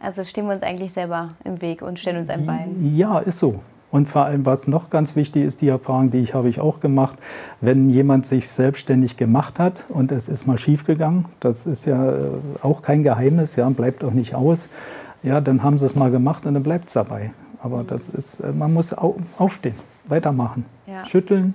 Also 0.02 0.24
stehen 0.24 0.46
wir 0.48 0.54
uns 0.54 0.64
eigentlich 0.64 0.94
selber 0.94 1.30
im 1.44 1.62
Weg 1.62 1.82
und 1.82 2.00
stellen 2.00 2.18
uns 2.18 2.30
ein 2.30 2.46
Bein. 2.46 2.96
Ja, 2.96 3.20
ist 3.20 3.40
so. 3.40 3.60
Und 3.92 4.08
vor 4.08 4.24
allem, 4.24 4.46
was 4.46 4.68
noch 4.68 4.90
ganz 4.90 5.16
wichtig 5.18 5.44
ist, 5.44 5.62
die 5.62 5.68
Erfahrung, 5.68 6.12
die 6.12 6.20
ich 6.20 6.34
habe 6.34 6.48
ich 6.48 6.62
auch 6.62 6.80
gemacht, 6.80 7.20
wenn 7.60 7.90
jemand 7.90 8.26
sich 8.26 8.48
selbstständig 8.48 9.18
gemacht 9.18 9.60
hat 9.60 9.84
und 9.90 10.14
es 10.14 10.30
ist 10.30 10.48
mal 10.48 10.58
schief 10.58 10.86
gegangen, 10.86 11.26
das 11.42 11.66
ist 11.66 11.86
ja 11.86 12.10
äh, 12.12 12.16
auch 12.62 12.82
kein 12.82 13.04
Geheimnis, 13.04 13.58
ja, 13.58 13.68
bleibt 13.70 14.04
auch 14.06 14.14
nicht 14.14 14.34
aus, 14.34 14.70
ja, 15.24 15.42
dann 15.42 15.62
haben 15.62 15.78
sie 15.78 15.86
es 15.86 15.94
mal 15.94 16.10
gemacht 16.10 16.46
und 16.46 16.54
dann 16.54 16.64
bleibt 16.64 16.88
es 16.88 16.94
dabei. 16.94 17.32
Aber 17.62 17.84
das 17.84 18.08
ist, 18.08 18.40
äh, 18.40 18.54
man 18.54 18.74
muss 18.74 18.98
au 18.98 19.18
aufstehen, 19.38 19.76
weitermachen, 20.06 20.66
Ja. 20.88 21.06
schütteln 21.06 21.54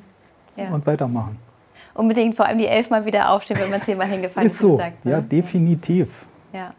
Ja. 0.57 0.69
und 0.75 0.87
weitermachen. 0.87 1.39
Unbedingt 1.95 2.37
vor 2.37 2.45
allem 2.45 2.59
die 2.59 2.67
elfmal 2.67 3.07
wieder 3.07 3.31
aufstehen, 3.31 3.59
wenn 3.59 3.71
man 3.71 3.81
zehnmal 3.81 4.07
hingefallen 4.09 4.47
ist. 4.47 4.53
ist 4.53 4.59
so, 4.61 4.77
gesagt, 4.77 5.05
ne? 5.07 5.11
ja, 5.13 5.21
definitiv. 5.23 6.09
Ja. 6.53 6.75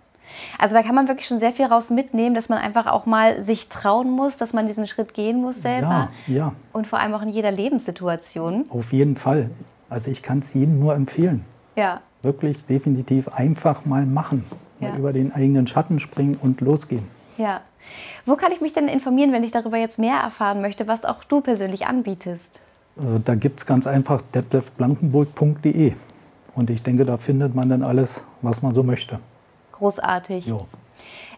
Also 0.60 0.76
da 0.76 0.84
kann 0.84 0.96
man 0.96 1.08
wirklich 1.08 1.28
schon 1.28 1.40
sehr 1.40 1.52
viel 1.52 1.66
raus 1.66 1.90
mitnehmen, 1.90 2.36
dass 2.36 2.50
man 2.50 2.58
einfach 2.60 2.88
auch 2.88 3.06
mal 3.06 3.42
sich 3.42 3.70
trauen 3.70 4.10
muss, 4.12 4.38
dass 4.38 4.54
man 4.54 4.68
diesen 4.68 4.88
Schritt 4.88 5.14
gehen 5.14 5.42
muss 5.42 5.62
selber. 5.62 6.10
Ja, 6.28 6.34
ja, 6.36 6.54
Und 6.74 6.88
vor 6.88 7.00
allem 7.00 7.14
auch 7.14 7.22
in 7.22 7.30
jeder 7.30 7.52
Lebenssituation. 7.52 8.66
auf 8.70 8.92
jeden 8.94 9.16
Fall. 9.16 9.50
Also 9.90 10.12
ich 10.12 10.22
kann 10.22 10.40
es 10.40 10.54
jedem 10.54 10.80
nur 10.80 10.96
empfehlen. 10.96 11.46
Ja. 11.76 12.02
Wirklich 12.22 12.66
definitiv 12.66 13.28
einfach 13.30 13.86
mal 13.86 14.06
machen. 14.06 14.44
Mal 14.80 14.92
Ja. 14.92 14.98
über 14.98 15.14
den 15.14 15.32
eigenen 15.34 15.66
Schatten 15.68 16.00
springen 16.00 16.38
und 16.42 16.62
losgehen. 16.62 17.04
Ja. 17.38 17.62
Wo 18.26 18.36
kann 18.36 18.52
ich 18.52 18.60
mich 18.62 18.74
denn 18.74 18.88
informieren, 18.90 19.32
wenn 19.32 19.44
ich 19.44 19.52
darüber 19.52 19.78
jetzt 19.78 19.98
mehr 19.98 20.18
erfahren 20.18 20.62
möchte, 20.62 20.88
was 20.88 21.06
auch 21.06 21.24
du 21.24 21.40
persönlich 21.42 21.88
anbietest? 21.88 22.62
Äh, 22.98 23.20
Da 23.24 23.36
gibt 23.36 23.60
es 23.62 23.66
ganz 23.66 23.88
einfach 23.88 24.22
detlefblankenburg.de. 24.34 25.94
Und 26.56 26.70
ich 26.70 26.84
denke, 26.84 27.06
da 27.06 27.18
findet 27.18 27.56
man 27.56 27.70
dann 27.70 27.84
alles, 27.84 28.22
was 28.42 28.62
man 28.62 28.74
so 28.74 28.84
möchte. 28.84 29.20
Großartig. 29.78 30.46
Jo. 30.46 30.68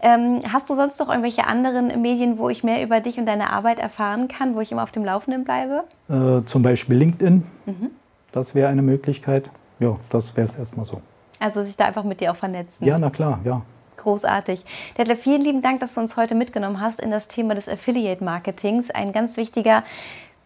Ähm, 0.01 0.41
hast 0.51 0.69
du 0.69 0.75
sonst 0.75 0.99
noch 0.99 1.09
irgendwelche 1.09 1.45
anderen 1.45 2.01
Medien, 2.01 2.37
wo 2.37 2.49
ich 2.49 2.63
mehr 2.63 2.81
über 2.83 3.01
dich 3.01 3.17
und 3.17 3.25
deine 3.25 3.51
Arbeit 3.51 3.79
erfahren 3.79 4.27
kann, 4.27 4.55
wo 4.55 4.61
ich 4.61 4.71
immer 4.71 4.83
auf 4.83 4.91
dem 4.91 5.03
Laufenden 5.03 5.43
bleibe? 5.43 5.83
Äh, 6.09 6.45
zum 6.45 6.63
Beispiel 6.63 6.95
LinkedIn. 6.95 7.43
Mhm. 7.65 7.89
Das 8.31 8.55
wäre 8.55 8.69
eine 8.69 8.81
Möglichkeit. 8.81 9.49
Ja, 9.79 9.97
das 10.09 10.35
wäre 10.35 10.45
es 10.45 10.55
erstmal 10.55 10.85
so. 10.85 11.01
Also 11.39 11.63
sich 11.63 11.75
da 11.77 11.85
einfach 11.85 12.03
mit 12.03 12.21
dir 12.21 12.31
auch 12.31 12.35
vernetzen. 12.35 12.85
Ja, 12.85 12.97
na 12.97 13.09
klar, 13.09 13.39
ja. 13.43 13.61
Großartig. 13.97 14.63
Detlef, 14.97 15.21
vielen 15.21 15.41
lieben 15.41 15.61
Dank, 15.61 15.81
dass 15.81 15.95
du 15.95 16.01
uns 16.01 16.15
heute 16.15 16.35
mitgenommen 16.35 16.79
hast 16.79 17.01
in 17.01 17.11
das 17.11 17.27
Thema 17.27 17.55
des 17.55 17.67
Affiliate-Marketings. 17.67 18.91
Ein 18.91 19.11
ganz 19.11 19.35
wichtiger 19.35 19.83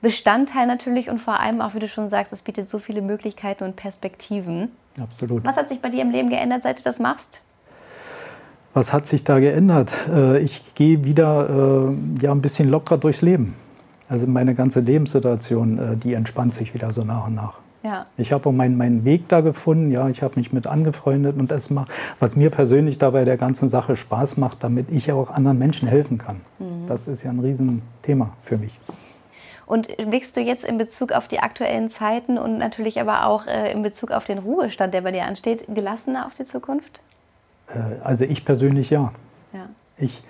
Bestandteil 0.01 0.65
natürlich 0.65 1.09
und 1.09 1.19
vor 1.19 1.39
allem 1.39 1.61
auch, 1.61 1.75
wie 1.75 1.79
du 1.79 1.87
schon 1.87 2.09
sagst, 2.09 2.33
es 2.33 2.41
bietet 2.41 2.67
so 2.67 2.79
viele 2.79 3.01
Möglichkeiten 3.01 3.63
und 3.63 3.75
Perspektiven. 3.75 4.71
Absolut. 4.99 5.43
Was 5.45 5.55
hat 5.55 5.69
sich 5.69 5.81
bei 5.81 5.89
dir 5.89 6.01
im 6.01 6.09
Leben 6.09 6.29
geändert, 6.29 6.63
seit 6.63 6.79
du 6.79 6.83
das 6.83 6.99
machst? 6.99 7.43
Was 8.73 8.91
hat 8.91 9.05
sich 9.05 9.23
da 9.23 9.39
geändert? 9.39 9.91
Äh, 10.09 10.39
Ich 10.39 10.73
gehe 10.75 11.03
wieder 11.03 11.89
äh, 11.89 12.23
ja, 12.23 12.31
ein 12.31 12.41
bisschen 12.41 12.69
lockerer 12.69 12.97
durchs 12.97 13.21
Leben. 13.21 13.55
Also 14.09 14.27
meine 14.27 14.55
ganze 14.55 14.79
Lebenssituation, 14.79 15.77
äh, 15.77 15.97
die 15.97 16.13
entspannt 16.13 16.53
sich 16.53 16.73
wieder 16.73 16.91
so 16.91 17.03
nach 17.03 17.27
und 17.27 17.35
nach. 17.35 17.53
Ja. 17.83 18.05
Ich 18.17 18.31
habe 18.31 18.47
auch 18.47 18.53
meinen, 18.53 18.77
meinen 18.77 19.03
Weg 19.03 19.27
da 19.27 19.41
gefunden, 19.41 19.91
ja, 19.91 20.07
ich 20.07 20.23
habe 20.23 20.37
mich 20.37 20.53
mit 20.53 20.67
angefreundet 20.67 21.37
und 21.37 21.51
das 21.51 21.69
macht, 21.69 21.91
was 22.19 22.35
mir 22.35 22.49
persönlich 22.49 22.97
dabei 22.97 23.25
der 23.25 23.35
ganzen 23.35 23.67
Sache 23.67 23.97
Spaß 23.97 24.37
macht, 24.37 24.63
damit 24.63 24.89
ich 24.89 25.11
auch 25.11 25.29
anderen 25.29 25.59
Menschen 25.59 25.87
helfen 25.89 26.17
kann. 26.17 26.39
Das 26.87 27.09
ist 27.09 27.23
ja 27.23 27.29
ein 27.31 27.41
Riesenthema 27.41 28.29
für 28.43 28.57
mich. 28.57 28.79
Und 29.65 29.89
blickst 29.97 30.37
du 30.37 30.41
jetzt 30.41 30.63
in 30.63 30.77
Bezug 30.77 31.11
auf 31.11 31.27
die 31.27 31.39
aktuellen 31.39 31.89
Zeiten 31.89 32.37
und 32.37 32.57
natürlich 32.57 33.01
aber 33.01 33.25
auch 33.25 33.47
in 33.73 33.83
Bezug 33.83 34.11
auf 34.11 34.23
den 34.23 34.37
Ruhestand, 34.37 34.93
der 34.93 35.01
bei 35.01 35.11
dir 35.11 35.25
ansteht, 35.25 35.65
gelassener 35.67 36.25
auf 36.25 36.35
die 36.35 36.45
Zukunft? 36.45 37.01
Äh, 37.73 38.01
Also 38.03 38.25
ich 38.25 38.45
persönlich 38.45 38.89
ja. 38.89 39.11
Ja. 39.53 39.67
Ich 39.97 40.23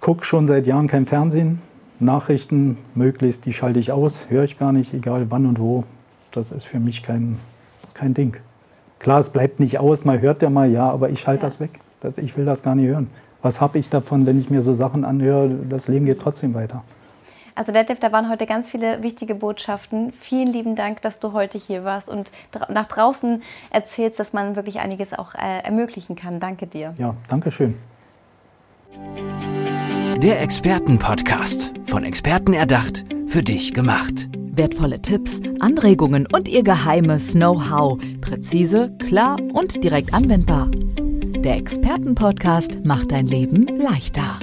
gucke 0.00 0.24
schon 0.24 0.46
seit 0.46 0.66
Jahren 0.66 0.86
kein 0.86 1.06
Fernsehen. 1.06 1.60
Nachrichten 1.98 2.78
möglichst, 2.94 3.44
die 3.44 3.52
schalte 3.52 3.78
ich 3.78 3.92
aus, 3.92 4.26
höre 4.30 4.44
ich 4.44 4.56
gar 4.58 4.72
nicht, 4.72 4.94
egal 4.94 5.26
wann 5.30 5.44
und 5.46 5.58
wo. 5.58 5.84
Das 6.30 6.50
ist 6.50 6.64
für 6.66 6.78
mich 6.80 7.02
kein, 7.02 7.36
das 7.82 7.90
ist 7.90 7.94
kein 7.96 8.14
Ding. 8.14 8.36
Klar, 9.00 9.18
es 9.18 9.28
bleibt 9.30 9.60
nicht 9.60 9.78
aus, 9.78 10.04
man 10.04 10.20
hört 10.20 10.40
ja 10.42 10.48
mal, 10.50 10.70
ja, 10.70 10.88
aber 10.90 11.10
ich 11.10 11.20
schalte 11.20 11.42
Ja. 11.42 11.46
das 11.48 11.60
weg. 11.60 11.80
Das, 12.00 12.16
ich 12.16 12.36
will 12.38 12.46
das 12.46 12.62
gar 12.62 12.74
nicht 12.74 12.86
hören. 12.86 13.08
Was 13.42 13.60
habe 13.60 13.78
ich 13.78 13.90
davon, 13.90 14.26
wenn 14.26 14.38
ich 14.38 14.48
mir 14.50 14.62
so 14.62 14.72
Sachen 14.72 15.04
anhöre? 15.04 15.50
Das 15.68 15.88
Leben 15.88 16.06
geht 16.06 16.20
trotzdem 16.20 16.54
weiter. 16.54 16.82
Also 17.60 17.72
Detlef, 17.72 18.00
da 18.00 18.10
waren 18.10 18.30
heute 18.30 18.46
ganz 18.46 18.70
viele 18.70 19.02
wichtige 19.02 19.34
Botschaften. 19.34 20.14
Vielen 20.14 20.46
lieben 20.46 20.76
Dank, 20.76 21.02
dass 21.02 21.20
du 21.20 21.34
heute 21.34 21.58
hier 21.58 21.84
warst 21.84 22.08
und 22.08 22.32
dra 22.52 22.72
nach 22.72 22.86
draußen 22.86 23.42
erzählst, 23.68 24.18
dass 24.18 24.32
man 24.32 24.56
wirklich 24.56 24.80
einiges 24.80 25.12
auch 25.12 25.34
äh, 25.34 25.62
ermöglichen 25.62 26.16
kann. 26.16 26.40
Danke 26.40 26.66
dir. 26.66 26.94
Ja, 26.96 27.14
danke 27.28 27.50
schön. 27.50 27.76
Der 30.22 30.40
Expertenpodcast. 30.40 31.74
Von 31.84 32.04
Experten 32.04 32.54
erdacht, 32.54 33.04
für 33.26 33.42
dich 33.42 33.74
gemacht. 33.74 34.30
Wertvolle 34.32 35.02
Tipps, 35.02 35.42
Anregungen 35.60 36.26
und 36.32 36.48
ihr 36.48 36.62
geheimes 36.62 37.32
Know-how. 37.32 37.98
Präzise, 38.22 38.90
klar 39.06 39.36
und 39.52 39.84
direkt 39.84 40.14
anwendbar. 40.14 40.70
Der 40.70 41.56
Expertenpodcast 41.56 42.86
macht 42.86 43.12
dein 43.12 43.26
Leben 43.26 43.66
leichter. 43.66 44.40